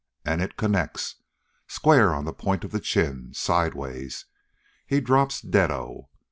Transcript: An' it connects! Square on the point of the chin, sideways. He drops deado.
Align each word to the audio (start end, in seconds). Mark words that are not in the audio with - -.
An' 0.25 0.41
it 0.41 0.57
connects! 0.57 1.17
Square 1.67 2.15
on 2.15 2.25
the 2.25 2.33
point 2.33 2.63
of 2.63 2.71
the 2.71 2.79
chin, 2.79 3.35
sideways. 3.35 4.25
He 4.87 4.99
drops 4.99 5.41
deado. 5.43 6.07